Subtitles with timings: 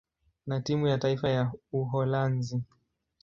[0.47, 2.63] na timu ya taifa ya Uholanzi.